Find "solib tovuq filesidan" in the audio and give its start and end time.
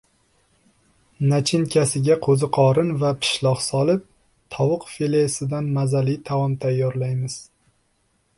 3.67-5.69